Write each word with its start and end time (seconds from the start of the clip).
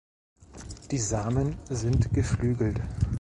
Die 0.89 0.97
Samen 0.97 1.59
sind 1.69 2.11
geflügelt. 2.11 2.81